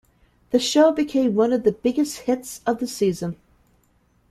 The 0.49 0.57
show 0.57 0.91
became 0.91 1.35
one 1.35 1.53
of 1.53 1.61
the 1.61 1.71
biggest 1.71 2.21
hits 2.21 2.61
of 2.65 2.79
the 2.79 2.87
season. 2.87 3.35